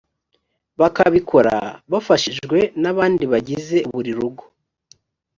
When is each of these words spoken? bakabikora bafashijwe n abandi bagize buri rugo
bakabikora 0.79 1.55
bafashijwe 1.91 2.59
n 2.81 2.83
abandi 2.91 3.23
bagize 3.31 3.77
buri 3.91 4.11
rugo 4.19 4.43